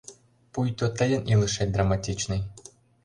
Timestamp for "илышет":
1.33-1.69